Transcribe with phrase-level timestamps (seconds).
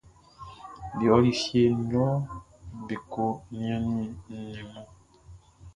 [0.97, 2.05] Be ɔli fie lɔ
[2.85, 3.25] be ko
[3.57, 4.87] niannin nnɛn mun.